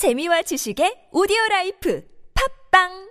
[0.00, 2.00] 재미와 지식의 오디오 라이프.
[2.32, 3.09] 팝빵